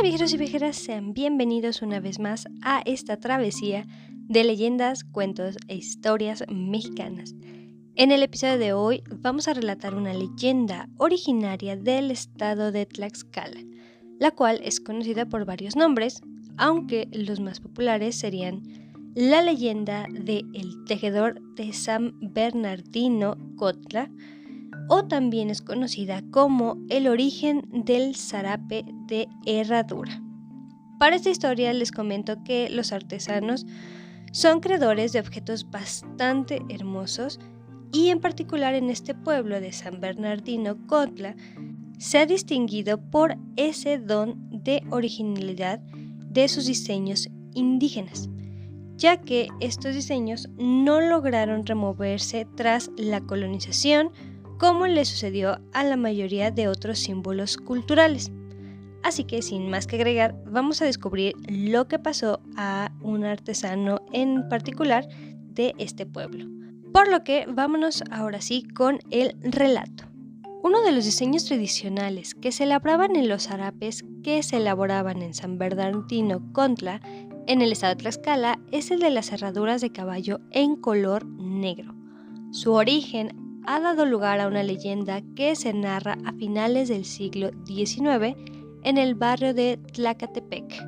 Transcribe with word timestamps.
Hola 0.00 0.08
viajeros 0.08 0.32
y 0.32 0.38
viajeras, 0.38 0.76
sean 0.76 1.12
bienvenidos 1.12 1.82
una 1.82 2.00
vez 2.00 2.18
más 2.18 2.46
a 2.62 2.80
esta 2.86 3.18
travesía 3.18 3.86
de 4.08 4.44
leyendas, 4.44 5.04
cuentos 5.04 5.58
e 5.68 5.76
historias 5.76 6.42
mexicanas. 6.48 7.34
En 7.96 8.10
el 8.10 8.22
episodio 8.22 8.56
de 8.56 8.72
hoy 8.72 9.02
vamos 9.10 9.46
a 9.46 9.52
relatar 9.52 9.94
una 9.94 10.14
leyenda 10.14 10.88
originaria 10.96 11.76
del 11.76 12.10
estado 12.10 12.72
de 12.72 12.86
Tlaxcala, 12.86 13.60
la 14.18 14.30
cual 14.30 14.62
es 14.64 14.80
conocida 14.80 15.26
por 15.26 15.44
varios 15.44 15.76
nombres, 15.76 16.22
aunque 16.56 17.06
los 17.12 17.38
más 17.38 17.60
populares 17.60 18.18
serían 18.18 18.62
la 19.14 19.42
leyenda 19.42 20.06
de 20.10 20.46
El 20.54 20.82
tejedor 20.86 21.42
de 21.56 21.74
San 21.74 22.14
Bernardino 22.22 23.36
Cotla, 23.56 24.10
o 24.90 25.04
también 25.04 25.50
es 25.50 25.62
conocida 25.62 26.20
como 26.32 26.76
el 26.88 27.06
origen 27.06 27.62
del 27.72 28.16
zarape 28.16 28.84
de 29.06 29.28
herradura. 29.46 30.20
Para 30.98 31.14
esta 31.14 31.30
historia 31.30 31.72
les 31.72 31.92
comento 31.92 32.42
que 32.42 32.68
los 32.70 32.92
artesanos 32.92 33.66
son 34.32 34.58
creadores 34.58 35.12
de 35.12 35.20
objetos 35.20 35.70
bastante 35.70 36.60
hermosos 36.68 37.38
y 37.92 38.08
en 38.08 38.20
particular 38.20 38.74
en 38.74 38.90
este 38.90 39.14
pueblo 39.14 39.60
de 39.60 39.72
San 39.72 40.00
Bernardino 40.00 40.76
Cotla 40.88 41.36
se 41.98 42.18
ha 42.18 42.26
distinguido 42.26 42.98
por 42.98 43.36
ese 43.54 43.96
don 43.98 44.50
de 44.50 44.82
originalidad 44.90 45.78
de 45.78 46.48
sus 46.48 46.66
diseños 46.66 47.28
indígenas, 47.54 48.28
ya 48.96 49.20
que 49.20 49.46
estos 49.60 49.94
diseños 49.94 50.48
no 50.58 51.00
lograron 51.00 51.64
removerse 51.64 52.44
tras 52.56 52.90
la 52.96 53.20
colonización 53.20 54.10
como 54.60 54.86
le 54.86 55.06
sucedió 55.06 55.58
a 55.72 55.84
la 55.84 55.96
mayoría 55.96 56.50
de 56.50 56.68
otros 56.68 56.98
símbolos 56.98 57.56
culturales. 57.56 58.30
Así 59.02 59.24
que 59.24 59.40
sin 59.40 59.70
más 59.70 59.86
que 59.86 59.96
agregar, 59.96 60.36
vamos 60.44 60.82
a 60.82 60.84
descubrir 60.84 61.34
lo 61.48 61.88
que 61.88 61.98
pasó 61.98 62.42
a 62.58 62.92
un 63.00 63.24
artesano 63.24 64.02
en 64.12 64.50
particular 64.50 65.08
de 65.54 65.74
este 65.78 66.04
pueblo. 66.04 66.44
Por 66.92 67.08
lo 67.08 67.24
que 67.24 67.46
vámonos 67.48 68.04
ahora 68.10 68.42
sí 68.42 68.64
con 68.74 68.98
el 69.10 69.34
relato. 69.40 70.04
Uno 70.62 70.82
de 70.82 70.92
los 70.92 71.06
diseños 71.06 71.46
tradicionales 71.46 72.34
que 72.34 72.52
se 72.52 72.66
labraban 72.66 73.16
en 73.16 73.30
los 73.30 73.50
harapes 73.50 74.04
que 74.22 74.42
se 74.42 74.58
elaboraban 74.58 75.22
en 75.22 75.32
San 75.32 75.56
Bernardino 75.56 76.52
Contla, 76.52 77.00
en 77.46 77.62
el 77.62 77.72
estado 77.72 77.94
de 77.94 78.02
Tlaxcala, 78.02 78.58
es 78.72 78.90
el 78.90 79.00
de 79.00 79.08
las 79.08 79.30
cerraduras 79.30 79.80
de 79.80 79.90
caballo 79.90 80.38
en 80.50 80.76
color 80.76 81.24
negro. 81.24 81.94
Su 82.50 82.74
origen 82.74 83.49
ha 83.72 83.78
dado 83.78 84.04
lugar 84.04 84.40
a 84.40 84.48
una 84.48 84.64
leyenda 84.64 85.22
que 85.36 85.54
se 85.54 85.72
narra 85.72 86.18
a 86.24 86.32
finales 86.32 86.88
del 86.88 87.04
siglo 87.04 87.50
XIX 87.66 88.36
en 88.82 88.98
el 88.98 89.14
barrio 89.14 89.54
de 89.54 89.78
Tlacatepec. 89.92 90.84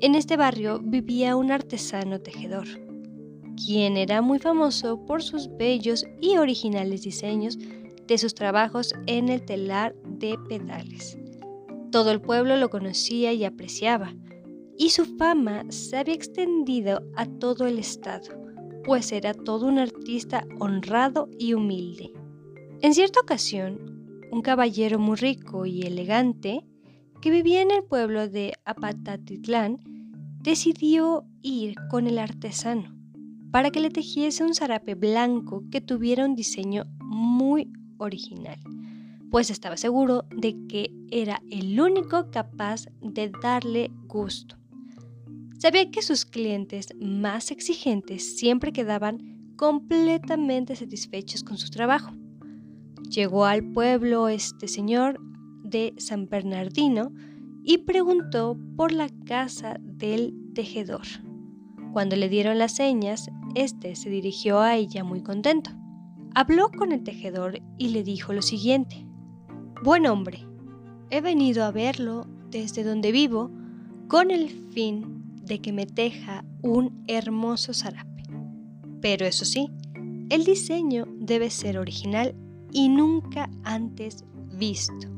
En 0.00 0.14
este 0.14 0.36
barrio 0.36 0.78
vivía 0.80 1.34
un 1.34 1.50
artesano 1.50 2.20
tejedor, 2.20 2.68
quien 3.56 3.96
era 3.96 4.22
muy 4.22 4.38
famoso 4.38 5.04
por 5.06 5.24
sus 5.24 5.48
bellos 5.56 6.06
y 6.20 6.36
originales 6.36 7.02
diseños 7.02 7.58
de 8.06 8.16
sus 8.16 8.32
trabajos 8.36 8.94
en 9.06 9.28
el 9.28 9.44
telar 9.44 9.96
de 10.04 10.38
pedales. 10.48 11.18
Todo 11.90 12.12
el 12.12 12.20
pueblo 12.20 12.56
lo 12.56 12.70
conocía 12.70 13.32
y 13.32 13.44
apreciaba, 13.44 14.14
y 14.78 14.90
su 14.90 15.04
fama 15.16 15.64
se 15.70 15.96
había 15.96 16.14
extendido 16.14 17.02
a 17.16 17.26
todo 17.26 17.66
el 17.66 17.80
estado 17.80 18.45
pues 18.86 19.10
era 19.10 19.34
todo 19.34 19.66
un 19.66 19.80
artista 19.80 20.46
honrado 20.60 21.28
y 21.40 21.54
humilde. 21.54 22.12
En 22.82 22.94
cierta 22.94 23.18
ocasión, 23.20 24.22
un 24.30 24.42
caballero 24.42 25.00
muy 25.00 25.16
rico 25.16 25.66
y 25.66 25.82
elegante, 25.82 26.64
que 27.20 27.30
vivía 27.30 27.62
en 27.62 27.72
el 27.72 27.82
pueblo 27.82 28.28
de 28.28 28.52
Apatatitlán, 28.64 29.80
decidió 30.40 31.26
ir 31.42 31.74
con 31.90 32.06
el 32.06 32.20
artesano 32.20 32.94
para 33.50 33.70
que 33.70 33.80
le 33.80 33.90
tejiese 33.90 34.44
un 34.44 34.54
zarape 34.54 34.94
blanco 34.94 35.64
que 35.70 35.80
tuviera 35.80 36.24
un 36.24 36.36
diseño 36.36 36.84
muy 37.00 37.72
original, 37.98 38.60
pues 39.32 39.50
estaba 39.50 39.76
seguro 39.76 40.26
de 40.30 40.54
que 40.68 40.92
era 41.10 41.42
el 41.50 41.80
único 41.80 42.30
capaz 42.30 42.86
de 43.00 43.32
darle 43.42 43.90
gusto. 44.06 44.56
Sabía 45.58 45.90
que 45.90 46.02
sus 46.02 46.26
clientes 46.26 46.88
más 47.00 47.50
exigentes 47.50 48.36
siempre 48.36 48.72
quedaban 48.72 49.54
completamente 49.56 50.76
satisfechos 50.76 51.42
con 51.42 51.56
su 51.56 51.70
trabajo. 51.70 52.12
Llegó 53.08 53.46
al 53.46 53.72
pueblo 53.72 54.28
este 54.28 54.68
señor 54.68 55.18
de 55.62 55.94
San 55.96 56.26
Bernardino 56.26 57.10
y 57.64 57.78
preguntó 57.78 58.58
por 58.76 58.92
la 58.92 59.08
casa 59.24 59.78
del 59.80 60.34
tejedor. 60.54 61.06
Cuando 61.92 62.16
le 62.16 62.28
dieron 62.28 62.58
las 62.58 62.76
señas, 62.76 63.30
este 63.54 63.96
se 63.96 64.10
dirigió 64.10 64.60
a 64.60 64.76
ella 64.76 65.04
muy 65.04 65.22
contento. 65.22 65.70
Habló 66.34 66.70
con 66.70 66.92
el 66.92 67.02
tejedor 67.02 67.60
y 67.78 67.88
le 67.88 68.02
dijo 68.02 68.34
lo 68.34 68.42
siguiente: 68.42 69.06
Buen 69.82 70.06
hombre, 70.06 70.46
he 71.08 71.22
venido 71.22 71.64
a 71.64 71.70
verlo 71.70 72.26
desde 72.50 72.84
donde 72.84 73.10
vivo 73.10 73.50
con 74.08 74.30
el 74.30 74.50
fin 74.50 75.16
de 75.46 75.60
que 75.60 75.72
me 75.72 75.86
teja 75.86 76.44
un 76.62 77.04
hermoso 77.06 77.72
zarape. 77.72 78.24
Pero 79.00 79.24
eso 79.24 79.44
sí, 79.44 79.70
el 80.28 80.44
diseño 80.44 81.06
debe 81.18 81.50
ser 81.50 81.78
original 81.78 82.34
y 82.72 82.88
nunca 82.88 83.48
antes 83.64 84.24
visto. 84.52 85.08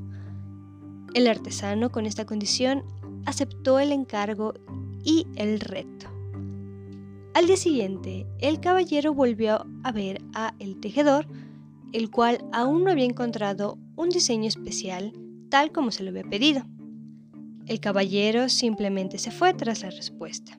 El 1.14 1.26
artesano 1.26 1.90
con 1.90 2.06
esta 2.06 2.26
condición 2.26 2.84
aceptó 3.24 3.78
el 3.78 3.92
encargo 3.92 4.54
y 5.02 5.26
el 5.36 5.60
reto. 5.60 6.06
Al 7.34 7.46
día 7.46 7.56
siguiente, 7.56 8.26
el 8.40 8.60
caballero 8.60 9.14
volvió 9.14 9.64
a 9.82 9.92
ver 9.92 10.22
a 10.34 10.54
el 10.58 10.80
tejedor, 10.80 11.26
el 11.92 12.10
cual 12.10 12.44
aún 12.52 12.84
no 12.84 12.90
había 12.90 13.04
encontrado 13.04 13.78
un 13.96 14.10
diseño 14.10 14.48
especial 14.48 15.12
tal 15.48 15.72
como 15.72 15.90
se 15.90 16.02
lo 16.02 16.10
había 16.10 16.24
pedido. 16.24 16.62
El 17.68 17.80
caballero 17.80 18.48
simplemente 18.48 19.18
se 19.18 19.30
fue 19.30 19.52
tras 19.52 19.82
la 19.82 19.90
respuesta. 19.90 20.58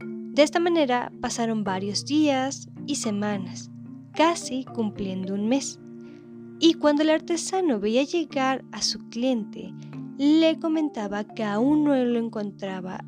De 0.00 0.42
esta 0.42 0.58
manera 0.58 1.12
pasaron 1.20 1.62
varios 1.62 2.04
días 2.04 2.68
y 2.88 2.96
semanas, 2.96 3.70
casi 4.14 4.64
cumpliendo 4.64 5.34
un 5.34 5.46
mes. 5.46 5.78
Y 6.58 6.74
cuando 6.74 7.04
el 7.04 7.10
artesano 7.10 7.78
veía 7.78 8.02
llegar 8.02 8.64
a 8.72 8.82
su 8.82 8.98
cliente, 9.10 9.72
le 10.18 10.58
comentaba 10.58 11.22
que 11.22 11.44
aún 11.44 11.84
no 11.84 11.94
lo 11.94 12.18
encontraba 12.18 13.04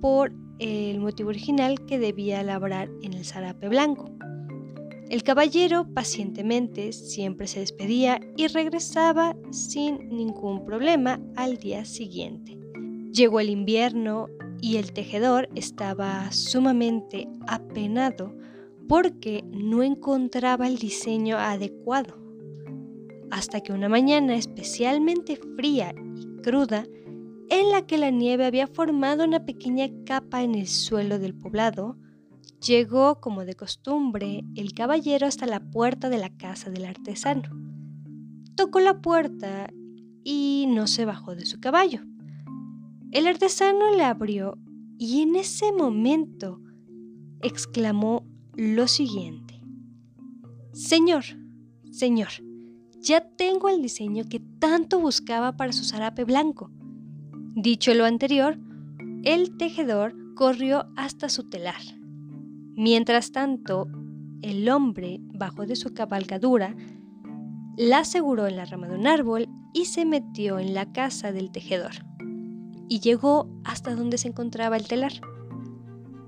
por 0.00 0.32
el 0.58 0.98
motivo 0.98 1.28
original 1.28 1.86
que 1.86 2.00
debía 2.00 2.42
labrar 2.42 2.90
en 3.02 3.12
el 3.12 3.24
zarape 3.24 3.68
blanco. 3.68 4.10
El 5.08 5.22
caballero 5.22 5.86
pacientemente 5.94 6.92
siempre 6.92 7.46
se 7.46 7.60
despedía 7.60 8.20
y 8.36 8.48
regresaba 8.48 9.36
sin 9.52 10.08
ningún 10.08 10.64
problema 10.64 11.20
al 11.36 11.58
día 11.58 11.84
siguiente. 11.84 12.61
Llegó 13.12 13.40
el 13.40 13.50
invierno 13.50 14.28
y 14.62 14.76
el 14.76 14.94
tejedor 14.94 15.50
estaba 15.54 16.32
sumamente 16.32 17.28
apenado 17.46 18.34
porque 18.88 19.44
no 19.50 19.82
encontraba 19.82 20.66
el 20.66 20.78
diseño 20.78 21.36
adecuado. 21.36 22.16
Hasta 23.30 23.60
que 23.60 23.72
una 23.72 23.90
mañana 23.90 24.34
especialmente 24.34 25.38
fría 25.56 25.94
y 26.16 26.40
cruda, 26.42 26.86
en 27.50 27.70
la 27.70 27.86
que 27.86 27.98
la 27.98 28.10
nieve 28.10 28.46
había 28.46 28.66
formado 28.66 29.24
una 29.24 29.44
pequeña 29.44 29.88
capa 30.06 30.42
en 30.42 30.54
el 30.54 30.66
suelo 30.66 31.18
del 31.18 31.34
poblado, 31.34 31.98
llegó 32.66 33.20
como 33.20 33.44
de 33.44 33.54
costumbre 33.54 34.42
el 34.54 34.72
caballero 34.72 35.26
hasta 35.26 35.46
la 35.46 35.60
puerta 35.60 36.08
de 36.08 36.16
la 36.16 36.30
casa 36.30 36.70
del 36.70 36.86
artesano. 36.86 37.50
Tocó 38.54 38.80
la 38.80 39.02
puerta 39.02 39.70
y 40.24 40.64
no 40.68 40.86
se 40.86 41.04
bajó 41.04 41.34
de 41.34 41.44
su 41.44 41.60
caballo. 41.60 42.00
El 43.12 43.26
artesano 43.26 43.94
le 43.94 44.04
abrió 44.04 44.56
y 44.96 45.20
en 45.20 45.36
ese 45.36 45.70
momento 45.70 46.62
exclamó 47.42 48.24
lo 48.54 48.88
siguiente. 48.88 49.60
Señor, 50.72 51.24
señor, 51.90 52.30
ya 53.00 53.20
tengo 53.36 53.68
el 53.68 53.82
diseño 53.82 54.24
que 54.30 54.40
tanto 54.58 54.98
buscaba 54.98 55.58
para 55.58 55.74
su 55.74 55.84
zarape 55.84 56.24
blanco. 56.24 56.70
Dicho 57.54 57.92
lo 57.92 58.06
anterior, 58.06 58.58
el 59.24 59.58
tejedor 59.58 60.14
corrió 60.34 60.86
hasta 60.96 61.28
su 61.28 61.50
telar. 61.50 61.82
Mientras 62.76 63.30
tanto, 63.30 63.88
el 64.40 64.66
hombre 64.70 65.20
bajó 65.34 65.66
de 65.66 65.76
su 65.76 65.92
cabalgadura, 65.92 66.74
la 67.76 67.98
aseguró 67.98 68.46
en 68.46 68.56
la 68.56 68.64
rama 68.64 68.88
de 68.88 68.94
un 68.94 69.06
árbol 69.06 69.50
y 69.74 69.84
se 69.84 70.06
metió 70.06 70.58
en 70.58 70.72
la 70.72 70.90
casa 70.94 71.30
del 71.30 71.52
tejedor 71.52 72.10
y 72.92 73.00
llegó 73.00 73.48
hasta 73.64 73.94
donde 73.94 74.18
se 74.18 74.28
encontraba 74.28 74.76
el 74.76 74.86
telar. 74.86 75.14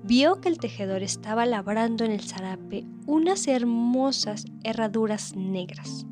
Vio 0.01 0.41
que 0.41 0.49
el 0.49 0.57
tejedor 0.57 1.03
estaba 1.03 1.45
labrando 1.45 2.03
en 2.05 2.11
el 2.11 2.21
zarape 2.21 2.87
unas 3.05 3.47
hermosas 3.47 4.45
herraduras 4.63 5.35
negras. 5.35 6.07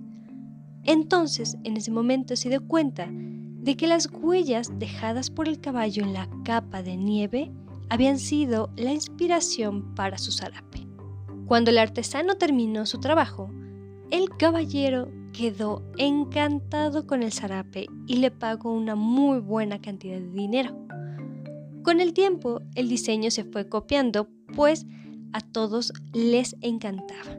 Entonces, 0.83 1.57
en 1.63 1.75
ese 1.75 1.89
momento 1.89 2.35
se 2.35 2.49
dio 2.49 2.67
cuenta 2.67 3.09
de 3.09 3.75
que 3.75 3.87
las 3.87 4.07
huellas 4.11 4.69
dejadas 4.77 5.31
por 5.31 5.47
el 5.47 5.59
caballo 5.59 6.03
en 6.03 6.13
la 6.13 6.29
capa 6.45 6.83
de 6.83 6.97
nieve 6.97 7.51
habían 7.89 8.19
sido 8.19 8.69
la 8.75 8.93
inspiración 8.93 9.95
para 9.95 10.19
su 10.19 10.31
zarape. 10.31 10.85
Cuando 11.47 11.71
el 11.71 11.79
artesano 11.79 12.35
terminó 12.35 12.85
su 12.85 12.99
trabajo, 12.99 13.49
el 14.11 14.29
caballero 14.37 15.09
quedó 15.33 15.83
encantado 15.97 17.05
con 17.05 17.23
el 17.23 17.33
zarape 17.33 17.87
y 18.07 18.17
le 18.17 18.31
pagó 18.31 18.71
una 18.71 18.95
muy 18.95 19.39
buena 19.39 19.81
cantidad 19.81 20.19
de 20.19 20.29
dinero. 20.29 20.77
Con 21.83 21.99
el 21.99 22.13
tiempo, 22.13 22.61
el 22.75 22.87
diseño 22.87 23.29
se 23.29 23.43
fue 23.43 23.67
copiando, 23.67 24.29
pues 24.55 24.85
a 25.33 25.41
todos 25.41 25.91
les 26.13 26.55
encantaba. 26.61 27.37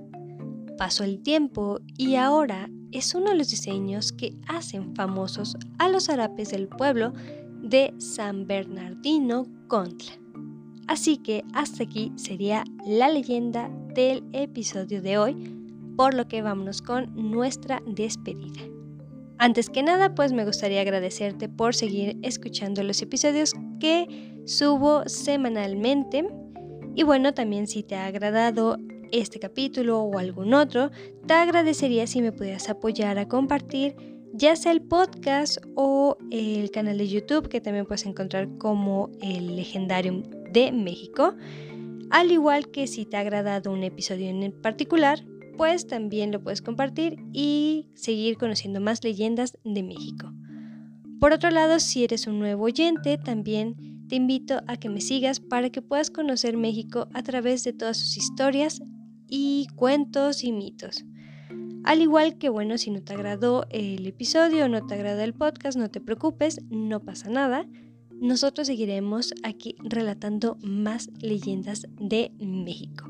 Pasó 0.76 1.04
el 1.04 1.22
tiempo 1.22 1.78
y 1.96 2.16
ahora 2.16 2.68
es 2.92 3.14
uno 3.14 3.30
de 3.30 3.36
los 3.36 3.48
diseños 3.48 4.12
que 4.12 4.34
hacen 4.48 4.94
famosos 4.94 5.56
a 5.78 5.88
los 5.88 6.06
zarapes 6.06 6.50
del 6.50 6.68
pueblo 6.68 7.12
de 7.62 7.94
San 7.98 8.46
Bernardino 8.46 9.46
Contla. 9.68 10.12
Así 10.86 11.16
que 11.16 11.44
hasta 11.54 11.84
aquí 11.84 12.12
sería 12.16 12.64
la 12.86 13.08
leyenda 13.08 13.70
del 13.94 14.22
episodio 14.32 15.00
de 15.00 15.16
hoy 15.16 15.63
por 15.96 16.14
lo 16.14 16.28
que 16.28 16.42
vámonos 16.42 16.82
con 16.82 17.10
nuestra 17.14 17.82
despedida. 17.86 18.60
Antes 19.38 19.68
que 19.68 19.82
nada, 19.82 20.14
pues 20.14 20.32
me 20.32 20.44
gustaría 20.44 20.80
agradecerte 20.80 21.48
por 21.48 21.74
seguir 21.74 22.16
escuchando 22.22 22.82
los 22.82 23.02
episodios 23.02 23.52
que 23.80 24.42
subo 24.46 25.02
semanalmente. 25.06 26.28
Y 26.94 27.02
bueno, 27.02 27.34
también 27.34 27.66
si 27.66 27.82
te 27.82 27.96
ha 27.96 28.06
agradado 28.06 28.78
este 29.10 29.40
capítulo 29.40 30.00
o 30.02 30.18
algún 30.18 30.54
otro, 30.54 30.90
te 31.26 31.34
agradecería 31.34 32.06
si 32.06 32.22
me 32.22 32.32
pudieras 32.32 32.68
apoyar 32.68 33.18
a 33.18 33.28
compartir 33.28 33.96
ya 34.36 34.56
sea 34.56 34.72
el 34.72 34.82
podcast 34.82 35.58
o 35.76 36.18
el 36.32 36.72
canal 36.72 36.98
de 36.98 37.06
YouTube 37.06 37.48
que 37.48 37.60
también 37.60 37.86
puedes 37.86 38.04
encontrar 38.04 38.48
como 38.58 39.10
el 39.22 39.54
Legendarium 39.54 40.24
de 40.50 40.72
México. 40.72 41.34
Al 42.10 42.32
igual 42.32 42.68
que 42.72 42.88
si 42.88 43.06
te 43.06 43.16
ha 43.16 43.20
agradado 43.20 43.70
un 43.70 43.84
episodio 43.84 44.28
en 44.28 44.50
particular, 44.50 45.24
pues 45.56 45.86
también 45.86 46.32
lo 46.32 46.42
puedes 46.42 46.62
compartir 46.62 47.16
y 47.32 47.88
seguir 47.94 48.36
conociendo 48.36 48.80
más 48.80 49.02
leyendas 49.04 49.58
de 49.64 49.82
México. 49.82 50.32
Por 51.20 51.32
otro 51.32 51.50
lado, 51.50 51.80
si 51.80 52.04
eres 52.04 52.26
un 52.26 52.38
nuevo 52.38 52.64
oyente, 52.64 53.16
también 53.18 54.06
te 54.08 54.16
invito 54.16 54.60
a 54.66 54.76
que 54.76 54.88
me 54.88 55.00
sigas 55.00 55.40
para 55.40 55.70
que 55.70 55.82
puedas 55.82 56.10
conocer 56.10 56.56
México 56.56 57.08
a 57.14 57.22
través 57.22 57.64
de 57.64 57.72
todas 57.72 57.96
sus 57.96 58.16
historias 58.16 58.82
y 59.28 59.66
cuentos 59.74 60.44
y 60.44 60.52
mitos. 60.52 61.04
Al 61.84 62.00
igual 62.00 62.38
que, 62.38 62.48
bueno, 62.48 62.78
si 62.78 62.90
no 62.90 63.02
te 63.02 63.12
agradó 63.12 63.66
el 63.70 64.06
episodio 64.06 64.68
no 64.68 64.86
te 64.86 64.94
agrada 64.94 65.22
el 65.24 65.34
podcast, 65.34 65.78
no 65.78 65.90
te 65.90 66.00
preocupes, 66.00 66.60
no 66.70 67.00
pasa 67.00 67.28
nada. 67.28 67.66
Nosotros 68.10 68.66
seguiremos 68.66 69.34
aquí 69.42 69.76
relatando 69.82 70.56
más 70.62 71.10
leyendas 71.20 71.86
de 71.98 72.32
México. 72.38 73.06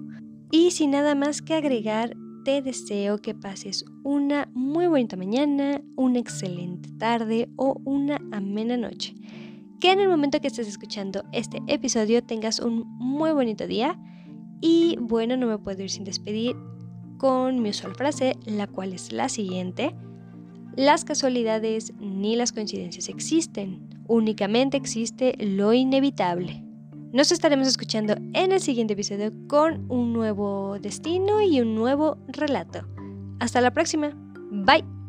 Y 0.50 0.72
sin 0.72 0.92
nada 0.92 1.14
más 1.14 1.42
que 1.42 1.54
agregar, 1.54 2.16
te 2.44 2.60
deseo 2.60 3.18
que 3.18 3.34
pases 3.34 3.84
una 4.04 4.50
muy 4.54 4.86
bonita 4.86 5.16
mañana, 5.16 5.80
una 5.96 6.18
excelente 6.18 6.90
tarde 6.98 7.48
o 7.56 7.80
una 7.84 8.20
amena 8.32 8.76
noche. 8.76 9.14
Que 9.80 9.92
en 9.92 10.00
el 10.00 10.08
momento 10.08 10.40
que 10.40 10.48
estés 10.48 10.68
escuchando 10.68 11.24
este 11.32 11.62
episodio 11.66 12.22
tengas 12.22 12.60
un 12.60 12.84
muy 12.98 13.32
bonito 13.32 13.66
día. 13.66 13.98
Y 14.60 14.96
bueno, 15.00 15.36
no 15.36 15.46
me 15.46 15.58
puedo 15.58 15.82
ir 15.82 15.90
sin 15.90 16.04
despedir 16.04 16.54
con 17.18 17.62
mi 17.62 17.70
usual 17.70 17.94
frase, 17.94 18.36
la 18.44 18.66
cual 18.66 18.92
es 18.92 19.10
la 19.10 19.28
siguiente. 19.30 19.94
Las 20.76 21.04
casualidades 21.04 21.94
ni 21.98 22.36
las 22.36 22.52
coincidencias 22.52 23.08
existen, 23.08 23.88
únicamente 24.06 24.76
existe 24.76 25.34
lo 25.38 25.72
inevitable. 25.72 26.63
Nos 27.14 27.30
estaremos 27.30 27.68
escuchando 27.68 28.16
en 28.32 28.50
el 28.50 28.60
siguiente 28.60 28.94
episodio 28.94 29.30
con 29.46 29.88
un 29.88 30.12
nuevo 30.12 30.80
destino 30.80 31.40
y 31.40 31.60
un 31.60 31.76
nuevo 31.76 32.18
relato. 32.26 32.88
Hasta 33.38 33.60
la 33.60 33.70
próxima. 33.70 34.10
Bye. 34.50 35.03